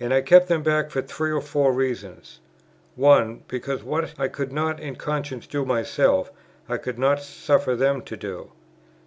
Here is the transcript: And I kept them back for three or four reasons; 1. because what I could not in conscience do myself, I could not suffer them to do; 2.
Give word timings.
And 0.00 0.14
I 0.14 0.22
kept 0.22 0.48
them 0.48 0.62
back 0.62 0.88
for 0.90 1.02
three 1.02 1.30
or 1.30 1.42
four 1.42 1.74
reasons; 1.74 2.40
1. 2.96 3.42
because 3.48 3.82
what 3.84 4.18
I 4.18 4.26
could 4.26 4.50
not 4.50 4.80
in 4.80 4.96
conscience 4.96 5.46
do 5.46 5.66
myself, 5.66 6.32
I 6.70 6.78
could 6.78 6.98
not 6.98 7.20
suffer 7.22 7.76
them 7.76 8.00
to 8.00 8.16
do; 8.16 8.30
2. 8.44 8.52